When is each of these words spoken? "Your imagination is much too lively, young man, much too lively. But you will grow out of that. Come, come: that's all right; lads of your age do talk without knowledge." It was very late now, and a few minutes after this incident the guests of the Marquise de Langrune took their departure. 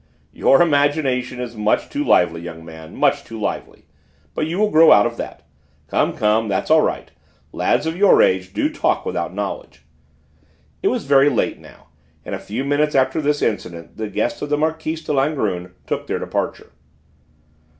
"Your 0.33 0.63
imagination 0.63 1.39
is 1.39 1.55
much 1.55 1.87
too 1.89 2.03
lively, 2.03 2.41
young 2.41 2.65
man, 2.65 2.95
much 2.95 3.23
too 3.23 3.39
lively. 3.39 3.85
But 4.33 4.47
you 4.47 4.57
will 4.57 4.71
grow 4.71 4.91
out 4.91 5.05
of 5.05 5.15
that. 5.17 5.45
Come, 5.87 6.17
come: 6.17 6.47
that's 6.47 6.71
all 6.71 6.81
right; 6.81 7.11
lads 7.51 7.85
of 7.85 7.95
your 7.95 8.19
age 8.19 8.51
do 8.51 8.73
talk 8.73 9.05
without 9.05 9.31
knowledge." 9.31 9.83
It 10.81 10.87
was 10.87 11.05
very 11.05 11.29
late 11.29 11.59
now, 11.59 11.89
and 12.25 12.33
a 12.33 12.39
few 12.39 12.63
minutes 12.63 12.95
after 12.95 13.21
this 13.21 13.43
incident 13.43 13.97
the 13.97 14.07
guests 14.07 14.41
of 14.41 14.49
the 14.49 14.57
Marquise 14.57 15.03
de 15.03 15.13
Langrune 15.13 15.73
took 15.85 16.07
their 16.07 16.17
departure. 16.17 16.71